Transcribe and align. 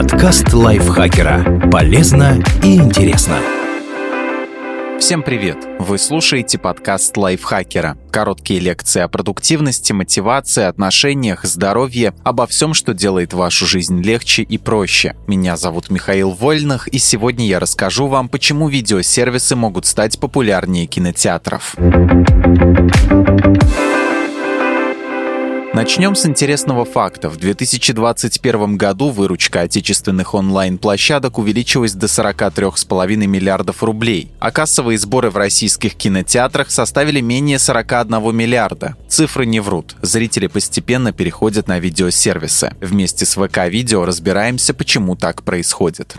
Подкаст 0.00 0.52
лайфхакера. 0.52 1.68
Полезно 1.72 2.40
и 2.62 2.76
интересно. 2.76 3.38
Всем 5.00 5.24
привет! 5.24 5.56
Вы 5.80 5.98
слушаете 5.98 6.56
подкаст 6.56 7.16
лайфхакера. 7.16 7.98
Короткие 8.12 8.60
лекции 8.60 9.00
о 9.00 9.08
продуктивности, 9.08 9.92
мотивации, 9.92 10.62
отношениях, 10.62 11.44
здоровье, 11.44 12.14
обо 12.22 12.46
всем, 12.46 12.74
что 12.74 12.94
делает 12.94 13.32
вашу 13.32 13.66
жизнь 13.66 14.00
легче 14.00 14.44
и 14.44 14.56
проще. 14.56 15.16
Меня 15.26 15.56
зовут 15.56 15.90
Михаил 15.90 16.30
Вольных, 16.30 16.86
и 16.86 16.98
сегодня 16.98 17.48
я 17.48 17.58
расскажу 17.58 18.06
вам, 18.06 18.28
почему 18.28 18.68
видеосервисы 18.68 19.56
могут 19.56 19.84
стать 19.84 20.20
популярнее 20.20 20.86
кинотеатров. 20.86 21.74
Начнем 25.78 26.16
с 26.16 26.26
интересного 26.26 26.84
факта. 26.84 27.28
В 27.28 27.36
2021 27.36 28.76
году 28.76 29.10
выручка 29.10 29.60
отечественных 29.60 30.34
онлайн-площадок 30.34 31.38
увеличилась 31.38 31.92
до 31.92 32.06
43,5 32.06 33.14
миллиардов 33.14 33.84
рублей, 33.84 34.32
а 34.40 34.50
кассовые 34.50 34.98
сборы 34.98 35.30
в 35.30 35.36
российских 35.36 35.94
кинотеатрах 35.94 36.72
составили 36.72 37.20
менее 37.20 37.60
41 37.60 38.34
миллиарда. 38.34 38.96
Цифры 39.06 39.46
не 39.46 39.60
врут. 39.60 39.94
Зрители 40.02 40.48
постепенно 40.48 41.12
переходят 41.12 41.68
на 41.68 41.78
видеосервисы. 41.78 42.74
Вместе 42.80 43.24
с 43.24 43.36
ВК-видео 43.36 44.04
разбираемся, 44.04 44.74
почему 44.74 45.14
так 45.14 45.44
происходит. 45.44 46.16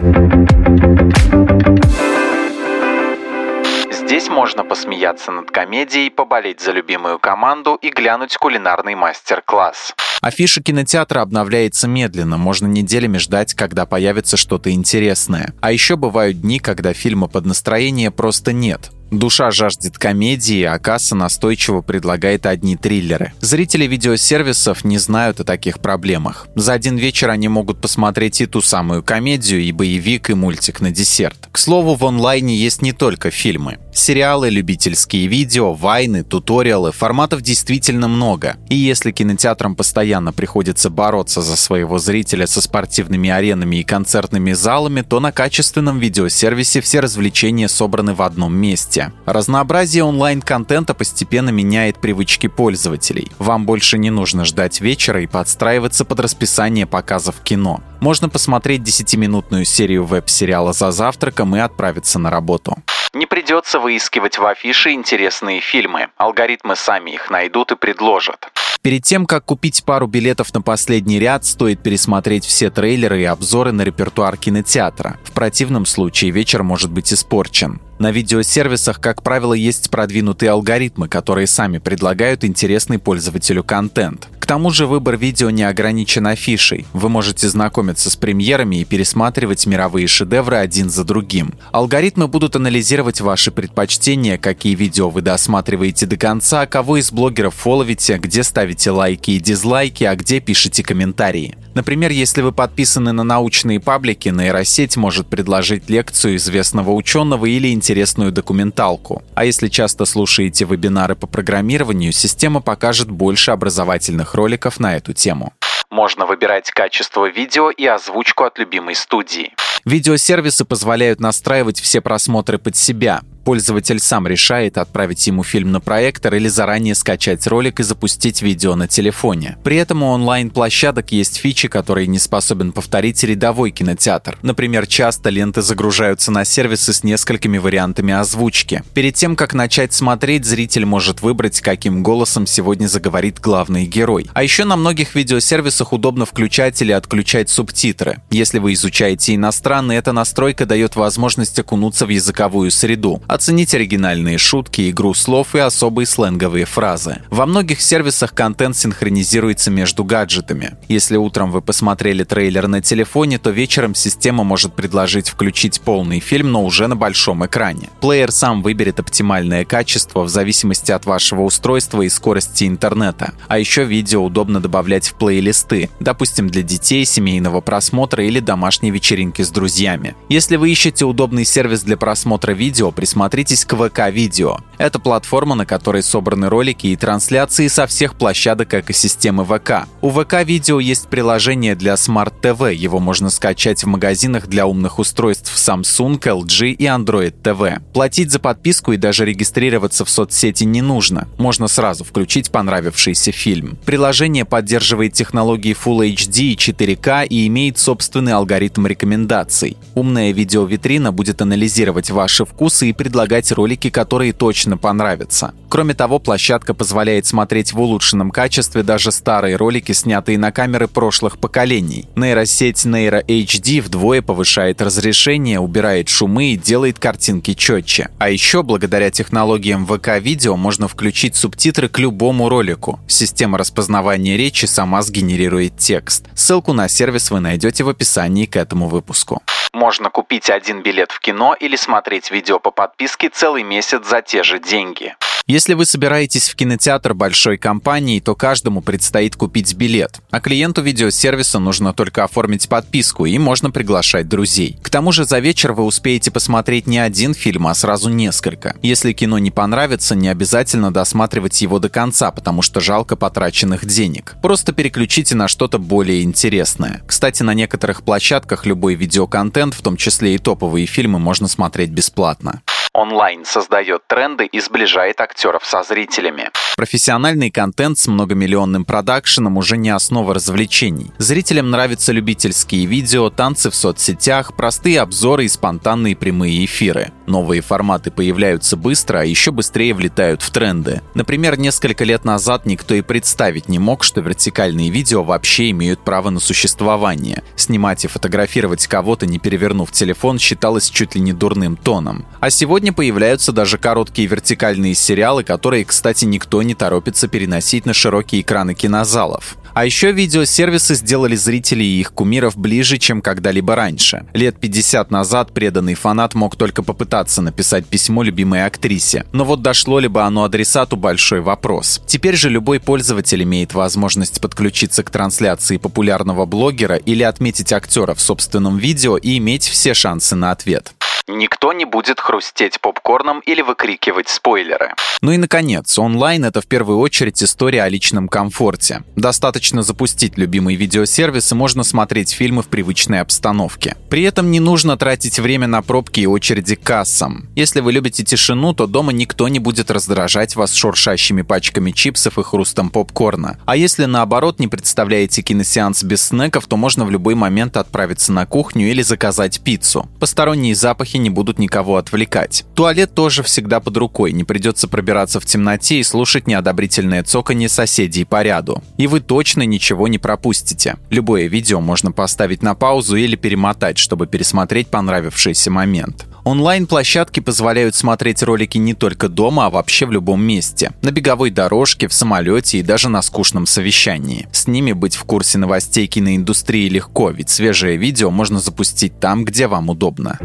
Здесь 4.10 4.28
можно 4.28 4.64
посмеяться 4.66 5.30
над 5.30 5.52
комедией, 5.52 6.10
поболеть 6.10 6.62
за 6.62 6.72
любимую 6.72 7.20
команду 7.20 7.78
и 7.80 7.92
глянуть 7.92 8.38
кулинарный 8.38 8.96
мастер-класс. 8.96 9.94
Афиша 10.20 10.64
кинотеатра 10.64 11.22
обновляется 11.22 11.88
медленно, 11.88 12.40
можно 12.40 12.66
неделями 12.66 13.20
ждать, 13.20 13.54
когда 13.54 13.86
появится 13.86 14.36
что-то 14.36 14.72
интересное. 14.72 15.54
А 15.62 15.72
еще 15.72 15.96
бывают 15.96 16.42
дни, 16.42 16.58
когда 16.58 16.92
фильма 16.94 17.28
под 17.28 17.46
настроение 17.46 18.10
просто 18.10 18.52
нет. 18.52 18.90
Душа 19.12 19.50
жаждет 19.50 19.98
комедии, 19.98 20.64
а 20.64 20.78
касса 20.78 21.16
настойчиво 21.16 21.82
предлагает 21.82 22.46
одни 22.46 22.78
триллеры. 22.78 23.34
Зрители 23.42 23.86
видеосервисов 23.86 24.84
не 24.84 25.00
знают 25.00 25.40
о 25.40 25.44
таких 25.44 25.80
проблемах. 25.80 26.48
За 26.54 26.74
один 26.74 26.96
вечер 26.96 27.32
они 27.32 27.48
могут 27.48 27.82
посмотреть 27.82 28.42
и 28.42 28.46
ту 28.46 28.62
самую 28.62 29.02
комедию, 29.02 29.62
и 29.62 29.72
боевик, 29.72 30.30
и 30.30 30.36
мультик 30.36 30.80
на 30.80 30.92
десерт. 30.92 31.50
К 31.52 31.58
слову, 31.58 31.96
в 31.96 32.06
онлайне 32.06 32.56
есть 32.56 32.84
не 32.84 32.94
только 32.94 33.32
фильмы. 33.32 33.80
Сериалы, 33.92 34.50
любительские 34.50 35.26
видео, 35.26 35.74
вайны, 35.74 36.24
туториалы, 36.24 36.92
форматов 36.92 37.42
действительно 37.42 38.08
много. 38.08 38.58
И 38.70 38.76
если 38.76 39.12
кинотеатрам 39.12 39.76
постоянно 39.76 40.34
приходится 40.34 40.92
бороться 40.92 41.42
за 41.42 41.58
своего 41.58 41.98
зрителя 41.98 42.46
со 42.46 42.62
спортивными 42.62 43.32
аренами 43.32 43.78
и 43.78 43.84
концертными 43.84 44.54
залами, 44.54 45.02
то 45.02 45.20
на 45.20 45.32
качественном 45.32 45.98
видеосервисе 45.98 46.82
все 46.82 47.00
развлечения 47.00 47.68
собраны 47.68 48.14
в 48.14 48.22
одном 48.22 48.56
месте 48.56 48.99
месте. 49.00 49.14
Разнообразие 49.26 50.04
онлайн-контента 50.04 50.94
постепенно 50.94 51.50
меняет 51.50 52.00
привычки 52.00 52.48
пользователей. 52.48 53.32
Вам 53.40 53.66
больше 53.66 53.98
не 53.98 54.10
нужно 54.10 54.46
ждать 54.46 54.82
вечера 54.82 55.22
и 55.22 55.28
подстраиваться 55.28 56.06
под 56.06 56.20
расписание 56.20 56.86
показов 56.86 57.36
кино. 57.44 57.82
Можно 58.00 58.30
посмотреть 58.30 58.82
10-минутную 58.82 59.66
серию 59.66 60.06
веб-сериала 60.06 60.74
за 60.74 60.92
завтраком 60.92 61.56
и 61.56 61.60
отправиться 61.60 62.20
на 62.20 62.30
работу. 62.30 62.78
Не 63.14 63.26
придется 63.26 63.80
выискивать 63.80 64.38
в 64.38 64.46
афише 64.46 64.92
интересные 64.92 65.62
фильмы. 65.62 66.10
Алгоритмы 66.18 66.76
сами 66.76 67.12
их 67.12 67.32
найдут 67.32 67.72
и 67.72 67.76
предложат. 67.76 68.52
Перед 68.82 69.04
тем, 69.04 69.26
как 69.26 69.46
купить 69.46 69.84
пару 69.84 70.08
билетов 70.08 70.54
на 70.54 70.62
последний 70.62 71.20
ряд, 71.20 71.44
стоит 71.44 71.84
пересмотреть 71.84 72.46
все 72.46 72.70
трейлеры 72.70 73.22
и 73.22 73.26
обзоры 73.26 73.72
на 73.72 73.82
репертуар 73.82 74.38
кинотеатра. 74.38 75.18
В 75.26 75.32
противном 75.32 75.86
случае 75.86 76.32
вечер 76.32 76.64
может 76.64 76.92
быть 76.92 77.12
испорчен. 77.12 77.82
На 78.00 78.12
видеосервисах, 78.12 79.02
как 79.02 79.22
правило, 79.24 79.54
есть 79.54 79.90
продвинутые 79.90 80.52
алгоритмы, 80.52 81.10
которые 81.10 81.48
сами 81.48 81.80
предлагают 81.80 82.46
интересный 82.46 82.98
пользователю 82.98 83.62
контент. 83.62 84.30
Тому 84.50 84.72
же 84.72 84.88
выбор 84.88 85.16
видео 85.16 85.52
не 85.52 85.62
ограничен 85.62 86.26
афишей. 86.26 86.88
Вы 86.92 87.08
можете 87.08 87.48
знакомиться 87.48 88.10
с 88.10 88.16
премьерами 88.16 88.78
и 88.78 88.84
пересматривать 88.84 89.68
мировые 89.68 90.08
шедевры 90.08 90.58
один 90.58 90.90
за 90.90 91.04
другим. 91.04 91.54
Алгоритмы 91.72 92.28
будут 92.28 92.56
анализировать 92.56 93.22
ваши 93.22 93.52
предпочтения, 93.52 94.40
какие 94.40 94.74
видео 94.74 95.12
вы 95.12 95.22
досматриваете 95.22 96.08
до 96.08 96.18
конца, 96.18 96.66
кого 96.66 96.98
из 96.98 97.12
блогеров 97.12 97.54
фоловите, 97.54 98.18
где 98.18 98.42
ставите 98.42 98.90
лайки 98.90 99.30
и 99.30 99.40
дизлайки, 99.40 100.04
а 100.04 100.16
где 100.16 100.40
пишете 100.40 100.82
комментарии. 100.82 101.56
Например, 101.76 102.10
если 102.12 102.42
вы 102.42 102.52
подписаны 102.52 103.12
на 103.12 103.24
научные 103.24 103.80
паблики, 103.80 104.30
нейросеть 104.30 104.98
может 104.98 105.28
предложить 105.28 105.92
лекцию 105.92 106.38
известного 106.38 106.92
ученого 106.92 107.46
или 107.46 107.72
интересную 107.72 108.32
документалку. 108.32 109.22
А 109.36 109.46
если 109.46 109.68
часто 109.68 110.06
слушаете 110.06 110.66
вебинары 110.66 111.16
по 111.16 111.28
программированию, 111.28 112.12
система 112.12 112.62
покажет 112.62 113.12
больше 113.12 113.52
образовательных 113.52 114.34
роликов 114.40 114.80
на 114.80 114.96
эту 114.96 115.14
тему. 115.14 115.54
Можно 115.90 116.26
выбирать 116.26 116.72
качество 116.72 117.30
видео 117.30 117.72
и 117.72 117.86
озвучку 117.86 118.46
от 118.46 118.58
любимой 118.58 118.96
студии. 118.96 119.54
Видеосервисы 119.86 120.64
позволяют 120.64 121.20
настраивать 121.20 121.80
все 121.82 122.00
просмотры 122.00 122.58
под 122.58 122.76
себя. 122.76 123.22
Пользователь 123.50 124.00
сам 124.00 124.28
решает, 124.28 124.78
отправить 124.78 125.26
ему 125.26 125.42
фильм 125.42 125.72
на 125.72 125.80
проектор 125.80 126.36
или 126.36 126.48
заранее 126.48 126.94
скачать 126.94 127.48
ролик 127.48 127.80
и 127.80 127.84
запустить 127.84 128.44
видео 128.44 128.76
на 128.76 128.88
телефоне. 128.88 129.58
При 129.64 129.78
этом 129.78 130.04
у 130.04 130.06
онлайн-площадок 130.10 131.12
есть 131.12 131.38
фичи, 131.38 131.68
которые 131.68 132.06
не 132.06 132.20
способен 132.20 132.72
повторить 132.72 133.24
рядовой 133.24 133.72
кинотеатр. 133.72 134.38
Например, 134.44 134.86
часто 134.86 135.32
ленты 135.32 135.64
загружаются 135.64 136.30
на 136.30 136.46
сервисы 136.46 136.94
с 136.94 137.04
несколькими 137.04 137.58
вариантами 137.58 138.14
озвучки. 138.14 138.84
Перед 138.94 139.16
тем, 139.16 139.36
как 139.36 139.56
начать 139.56 139.96
смотреть, 139.96 140.46
зритель 140.46 140.86
может 140.86 141.24
выбрать, 141.24 141.60
каким 141.60 142.04
голосом 142.04 142.46
сегодня 142.46 142.86
заговорит 142.86 143.40
главный 143.40 143.88
герой. 143.88 144.28
А 144.36 144.44
еще 144.44 144.64
на 144.64 144.76
многих 144.76 145.16
видеосервисах 145.16 145.92
удобно 145.92 146.28
включать 146.28 146.80
или 146.84 146.92
отключать 146.92 147.50
субтитры. 147.50 148.22
Если 148.30 148.60
вы 148.60 148.74
изучаете 148.74 149.34
иностранный, 149.34 149.96
эта 149.96 150.12
настройка 150.12 150.68
дает 150.68 150.96
возможность 150.96 151.58
окунуться 151.58 152.06
в 152.06 152.10
языковую 152.10 152.70
среду. 152.70 153.24
Оценить 153.40 153.74
оригинальные 153.74 154.38
шутки, 154.38 154.90
игру 154.90 155.14
слов 155.14 155.56
и 155.56 155.60
особые 155.60 156.06
сленговые 156.06 156.66
фразы. 156.66 157.22
Во 157.30 157.46
многих 157.46 157.80
сервисах 157.80 158.34
контент 158.34 158.76
синхронизируется 158.76 159.72
между 159.72 160.04
гаджетами. 160.04 160.76
Если 160.90 161.16
утром 161.16 161.50
вы 161.50 161.62
посмотрели 161.62 162.26
трейлер 162.26 162.68
на 162.68 162.82
телефоне, 162.82 163.40
то 163.40 163.52
вечером 163.52 163.96
система 163.96 164.44
может 164.44 164.74
предложить 164.74 165.30
включить 165.30 165.80
полный 165.80 166.20
фильм, 166.20 166.52
но 166.52 166.66
уже 166.66 166.88
на 166.88 166.98
большом 166.98 167.46
экране. 167.46 167.88
Плеер 168.02 168.30
сам 168.34 168.62
выберет 168.62 169.00
оптимальное 169.00 169.64
качество 169.64 170.24
в 170.24 170.28
зависимости 170.28 170.92
от 170.92 171.06
вашего 171.06 171.44
устройства 171.44 172.02
и 172.02 172.10
скорости 172.10 172.66
интернета. 172.66 173.36
А 173.48 173.58
еще 173.58 173.86
видео 173.86 174.22
удобно 174.22 174.60
добавлять 174.60 175.08
в 175.08 175.14
плейлисты, 175.14 175.90
допустим, 176.02 176.50
для 176.50 176.62
детей, 176.62 177.06
семейного 177.06 177.62
просмотра 177.62 178.22
или 178.22 178.42
домашней 178.42 178.92
вечеринки 178.92 179.44
с 179.44 179.50
друзьями. 179.50 180.18
Если 180.28 180.58
вы 180.58 180.72
ищете 180.72 181.06
удобный 181.06 181.46
сервис 181.46 181.84
для 181.84 181.96
просмотра 181.96 182.52
видео, 182.52 182.92
присмотрите 182.92 183.29
присмотритесь 183.30 183.66
к 183.66 183.76
ВК-видео. 183.76 184.58
Это 184.80 184.98
платформа, 184.98 185.54
на 185.54 185.66
которой 185.66 186.02
собраны 186.02 186.50
ролики 186.50 186.88
и 186.88 186.96
трансляции 186.96 187.68
со 187.68 187.86
всех 187.86 188.16
площадок 188.16 188.74
экосистемы 188.74 189.46
ВК. 189.46 189.86
У 190.02 190.10
ВК-видео 190.10 190.80
есть 190.80 191.10
приложение 191.10 191.76
для 191.76 191.94
TV, 191.94 192.74
его 192.74 193.00
можно 193.00 193.30
скачать 193.30 193.84
в 193.84 193.88
магазинах 193.88 194.48
для 194.48 194.66
умных 194.66 194.98
устройств 195.00 195.54
Samsung, 195.54 196.20
LG 196.20 196.72
и 196.72 196.86
Android 196.86 197.34
TV. 197.44 197.82
Платить 197.94 198.32
за 198.32 198.40
подписку 198.40 198.94
и 198.94 198.98
даже 198.98 199.26
регистрироваться 199.26 200.06
в 200.06 200.10
соцсети 200.10 200.64
не 200.64 200.82
нужно. 200.82 201.28
Можно 201.38 201.68
сразу 201.68 202.04
включить 202.04 202.50
понравившийся 202.52 203.32
фильм. 203.32 203.78
Приложение 203.86 204.46
поддерживает 204.46 205.14
технологии 205.14 205.76
Full 205.76 206.16
HD 206.16 206.42
и 206.42 206.56
4K 206.56 207.28
и 207.28 207.46
имеет 207.48 207.78
собственный 207.78 208.34
алгоритм 208.34 208.88
рекомендаций. 208.88 209.78
Умная 209.94 210.32
видеовитрина 210.32 211.12
будет 211.12 211.42
анализировать 211.42 212.10
ваши 212.10 212.46
вкусы 212.46 212.90
и 212.90 212.94
предлагать 212.94 213.09
ролики, 213.52 213.90
которые 213.90 214.34
точно 214.34 214.78
понравятся. 214.78 215.54
Кроме 215.70 215.94
того, 215.94 216.20
площадка 216.20 216.74
позволяет 216.74 217.28
смотреть 217.28 217.74
в 217.74 217.80
улучшенном 217.80 218.32
качестве 218.32 218.82
даже 218.82 219.12
старые 219.12 219.56
ролики, 219.56 219.92
снятые 219.92 220.38
на 220.38 220.52
камеры 220.52 220.88
прошлых 220.88 221.38
поколений. 221.38 222.08
Нейросеть 222.16 222.86
Neuro 222.86 223.24
HD 223.26 223.82
вдвое 223.82 224.22
повышает 224.22 224.82
разрешение, 224.82 225.60
убирает 225.60 226.10
шумы 226.10 226.54
и 226.54 226.58
делает 226.58 226.98
картинки 226.98 227.54
четче. 227.54 228.10
А 228.18 228.30
еще, 228.30 228.64
благодаря 228.64 229.12
технологиям 229.12 229.86
ВК-видео, 229.86 230.58
можно 230.58 230.88
включить 230.88 231.36
субтитры 231.36 231.88
к 231.88 232.00
любому 232.00 232.50
ролику. 232.50 233.00
Система 233.08 233.58
распознавания 233.58 234.38
речи 234.38 234.66
сама 234.66 235.04
сгенерирует 235.04 235.78
текст. 235.78 236.26
Ссылку 236.34 236.74
на 236.74 236.88
сервис 236.88 237.30
вы 237.30 237.40
найдете 237.40 237.84
в 237.84 237.90
описании 237.90 238.46
к 238.46 238.56
этому 238.56 238.88
выпуску. 238.88 239.42
Можно 239.74 240.10
купить 240.10 240.50
один 240.50 240.82
билет 240.82 241.12
в 241.12 241.20
кино 241.20 241.54
или 241.54 241.76
смотреть 241.76 242.32
видео 242.32 242.60
по 242.60 242.72
подписке 242.72 243.30
целый 243.30 243.64
месяц 243.64 244.06
за 244.06 244.22
те 244.22 244.44
же 244.44 244.60
деньги. 244.60 245.16
Если 245.50 245.74
вы 245.74 245.88
собираетесь 245.88 246.48
в 246.48 246.56
кинотеатр 246.56 247.16
большой 247.16 247.58
компании, 247.58 248.20
то 248.20 248.36
каждому 248.36 248.82
предстоит 248.84 249.36
купить 249.36 249.74
билет, 249.74 250.22
а 250.30 250.42
клиенту 250.42 250.84
видеосервиса 250.84 251.58
нужно 251.58 251.92
только 251.92 252.24
оформить 252.24 252.70
подписку 252.70 253.26
и 253.26 253.36
можно 253.40 253.72
приглашать 253.72 254.30
друзей. 254.30 254.78
К 254.84 254.92
тому 254.92 255.12
же 255.12 255.26
за 255.26 255.40
вечер 255.40 255.74
вы 255.74 255.86
успеете 255.86 256.30
посмотреть 256.30 256.86
не 256.86 257.00
один 257.00 257.34
фильм, 257.34 257.66
а 257.66 257.74
сразу 257.74 258.12
несколько. 258.12 258.76
Если 258.84 259.12
кино 259.12 259.40
не 259.40 259.50
понравится, 259.50 260.14
не 260.14 260.28
обязательно 260.28 260.94
досматривать 260.94 261.60
его 261.64 261.80
до 261.80 261.90
конца, 261.90 262.30
потому 262.30 262.62
что 262.62 262.80
жалко 262.80 263.16
потраченных 263.16 263.88
денег. 263.88 264.36
Просто 264.44 264.72
переключите 264.72 265.34
на 265.34 265.48
что-то 265.48 265.80
более 265.80 266.22
интересное. 266.22 267.02
Кстати, 267.08 267.42
на 267.42 267.56
некоторых 267.56 268.04
площадках 268.04 268.68
любой 268.68 268.94
видеоконтент, 268.94 269.74
в 269.74 269.82
том 269.82 269.98
числе 269.98 270.36
и 270.36 270.38
топовые 270.38 270.86
фильмы, 270.86 271.18
можно 271.18 271.48
смотреть 271.48 271.90
бесплатно. 271.90 272.62
Онлайн 273.00 273.46
создает 273.46 274.06
тренды 274.08 274.46
и 274.46 274.60
сближает 274.60 275.22
актеров 275.22 275.66
со 275.66 275.84
зрителями. 275.84 276.50
Профессиональный 276.76 277.50
контент 277.50 277.98
с 277.98 278.08
многомиллионным 278.08 278.84
продакшеном 278.84 279.56
уже 279.56 279.78
не 279.78 279.90
основа 279.90 280.34
развлечений. 280.34 281.14
Зрителям 281.18 281.72
нравятся 281.72 282.12
любительские 282.12 282.86
видео, 282.86 283.30
танцы 283.30 283.70
в 283.70 283.76
соцсетях, 283.76 284.54
простые 284.54 285.00
обзоры 285.00 285.46
и 285.46 285.48
спонтанные 285.48 286.18
прямые 286.18 286.66
эфиры. 286.66 287.14
Новые 287.26 287.62
форматы 287.62 288.12
появляются 288.12 288.76
быстро, 288.76 289.20
а 289.20 289.24
еще 289.24 289.52
быстрее 289.52 289.94
влетают 289.94 290.42
в 290.42 290.50
тренды. 290.52 291.02
Например, 291.14 291.58
несколько 291.58 292.04
лет 292.04 292.26
назад 292.26 292.66
никто 292.66 292.96
и 292.96 293.02
представить 293.02 293.70
не 293.70 293.80
мог, 293.80 294.04
что 294.04 294.20
вертикальные 294.20 294.90
видео 294.90 295.24
вообще 295.24 295.70
имеют 295.70 296.04
право 296.04 296.32
на 296.32 296.42
существование. 296.42 297.44
Снимать 297.56 298.04
и 298.04 298.10
фотографировать 298.10 298.88
кого-то, 298.88 299.26
не 299.26 299.40
перевернув 299.40 299.92
телефон, 299.92 300.38
считалось 300.38 300.90
чуть 300.90 301.16
ли 301.16 301.22
не 301.22 301.32
дурным 301.32 301.78
тоном. 301.78 302.26
А 302.42 302.50
сегодня 302.90 302.94
появляются 302.94 303.52
даже 303.52 303.78
короткие 303.78 304.28
вертикальные 304.28 304.96
сериалы, 304.96 305.44
которые, 305.44 305.86
кстати, 305.86 306.26
никто 306.26 306.64
не 306.64 306.74
торопится 306.74 307.28
переносить 307.28 307.86
на 307.86 307.94
широкие 307.94 308.42
экраны 308.42 308.74
кинозалов. 308.74 309.58
А 309.74 309.86
еще 309.86 310.12
видеосервисы 310.12 310.96
сделали 310.96 311.36
зрителей 311.36 311.86
и 311.86 312.00
их 312.00 312.12
кумиров 312.14 312.58
ближе, 312.58 312.98
чем 312.98 313.22
когда-либо 313.22 313.76
раньше. 313.76 314.26
Лет 314.34 314.60
50 314.60 315.12
назад 315.12 315.54
преданный 315.54 315.94
фанат 315.94 316.34
мог 316.34 316.56
только 316.56 316.82
попытаться 316.82 317.42
написать 317.42 317.86
письмо 317.86 318.24
любимой 318.24 318.66
актрисе. 318.66 319.26
Но 319.32 319.46
вот 319.46 319.62
дошло 319.62 320.00
ли 320.00 320.08
бы 320.08 320.22
оно 320.24 320.44
адресату– 320.44 320.96
большой 320.98 321.42
вопрос. 321.42 322.02
Теперь 322.08 322.36
же 322.36 322.50
любой 322.50 322.80
пользователь 322.80 323.44
имеет 323.44 323.74
возможность 323.74 324.42
подключиться 324.42 325.04
к 325.04 325.12
трансляции 325.12 325.78
популярного 325.78 326.46
блогера 326.46 326.96
или 326.96 327.24
отметить 327.24 327.72
актера 327.72 328.16
в 328.16 328.22
собственном 328.22 328.78
видео 328.78 329.18
и 329.18 329.38
иметь 329.38 329.64
все 329.68 329.94
шансы 329.94 330.36
на 330.36 330.52
ответ. 330.52 330.94
Никто 331.32 331.74
не 331.74 331.86
будет 331.86 332.20
хрустеть 332.20 332.82
попкорном 332.82 333.42
или 333.42 333.62
выкрикивать 333.62 334.30
спойлеры. 334.30 334.96
Ну 335.22 335.32
и, 335.32 335.38
наконец, 335.38 336.00
онлайн— 336.00 336.44
это 336.46 336.60
в 336.60 336.66
первую 336.66 336.98
очередь 336.98 337.44
история 337.44 337.84
о 337.84 337.90
личном 337.90 338.28
комфорте. 338.28 339.04
Достаточно 339.16 339.84
запустить 339.84 340.40
любимый 340.40 340.76
видеосервис 340.76 341.52
и 341.52 341.56
можно 341.56 341.84
смотреть 341.84 342.32
фильмы 342.32 342.64
в 342.64 342.68
привычной 342.68 343.22
обстановке. 343.22 343.96
При 344.10 344.24
этом 344.24 344.50
не 344.50 344.60
нужно 344.60 344.98
тратить 344.98 345.38
время 345.38 345.68
на 345.68 345.84
пробки 345.84 346.22
и 346.22 346.26
очереди 346.26 346.74
к 346.74 346.82
кассам. 346.82 347.48
Если 347.56 347.82
вы 347.82 347.92
любите 347.92 348.24
тишину, 348.24 348.74
то 348.74 348.88
дома 348.88 349.12
никто 349.12 349.48
не 349.50 349.60
будет 349.60 349.92
раздражать 349.92 350.56
вас 350.56 350.74
шуршащими 350.74 351.44
пачками 351.44 351.92
чипсов 351.92 352.40
и 352.40 352.44
хрустом 352.44 352.90
попкорна. 352.90 353.60
А 353.68 353.76
если 353.76 354.06
наоборот 354.06 354.60
не 354.60 354.68
представляете 354.68 355.44
киносеанс 355.44 356.02
без 356.04 356.24
снеков, 356.30 356.66
то 356.66 356.76
можно 356.76 357.06
в 357.06 357.12
любой 357.12 357.36
момент 357.36 357.78
отправиться 357.78 358.34
на 358.34 358.48
кухню 358.48 358.90
или 358.90 359.04
заказать 359.04 359.62
пиццу. 359.62 360.10
Посторонние 360.20 360.74
запахи 360.74 361.19
не 361.20 361.30
будут 361.30 361.60
никого 361.60 361.98
отвлекать. 361.98 362.66
Туалет 362.76 363.14
тоже 363.14 363.44
всегда 363.44 363.80
под 363.80 363.98
рукой, 363.98 364.32
не 364.32 364.44
придется 364.44 364.88
пробираться 364.88 365.40
в 365.40 365.46
темноте 365.46 366.00
и 366.00 366.04
слушать 366.04 366.48
неодобрительное 366.48 367.24
цоканье 367.24 367.70
соседей 367.70 368.26
по 368.26 368.42
ряду. 368.42 368.84
И 368.98 369.08
вы 369.08 369.20
точно 369.20 369.64
ничего 369.64 370.08
не 370.08 370.18
пропустите. 370.18 370.98
Любое 371.10 371.48
видео 371.48 371.80
можно 371.82 372.12
поставить 372.12 372.64
на 372.64 372.76
паузу 372.76 373.16
или 373.16 373.36
перемотать, 373.36 373.98
чтобы 373.98 374.28
пересмотреть 374.28 374.88
понравившийся 374.88 375.72
момент. 375.72 376.26
Онлайн-площадки 376.50 377.42
позволяют 377.42 377.94
смотреть 377.94 378.42
ролики 378.42 378.80
не 378.80 378.96
только 378.96 379.30
дома, 379.30 379.68
а 379.68 379.70
вообще 379.70 380.08
в 380.08 380.12
любом 380.12 380.42
месте. 380.42 380.92
На 381.04 381.12
беговой 381.12 381.52
дорожке, 381.52 382.08
в 382.08 382.14
самолете 382.14 382.80
и 382.80 382.82
даже 382.82 383.08
на 383.08 383.22
скучном 383.22 383.68
совещании. 383.68 384.48
С 384.52 384.66
ними 384.66 384.94
быть 384.94 385.16
в 385.16 385.26
курсе 385.26 385.60
новостей 385.60 386.08
киноиндустрии 386.08 386.90
легко, 386.90 387.30
ведь 387.30 387.52
свежее 387.52 387.98
видео 387.98 388.32
можно 388.32 388.60
запустить 388.60 389.20
там, 389.20 389.46
где 389.46 389.68
вам 389.68 389.90
удобно. 389.90 390.40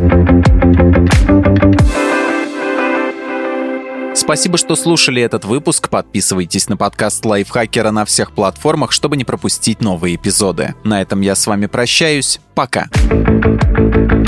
Спасибо, 4.15 4.59
что 4.59 4.77
слушали 4.77 5.23
этот 5.23 5.47
выпуск. 5.47 5.89
Подписывайтесь 5.89 6.69
на 6.69 6.77
подкаст 6.77 7.25
Лайфхакера 7.25 7.93
на 7.93 8.05
всех 8.05 8.33
платформах, 8.33 8.93
чтобы 8.93 9.17
не 9.17 9.25
пропустить 9.25 9.81
новые 9.81 10.17
эпизоды. 10.17 10.75
На 10.85 11.00
этом 11.00 11.23
я 11.23 11.35
с 11.35 11.47
вами 11.47 11.65
прощаюсь. 11.65 12.41
Пока. 12.55 12.91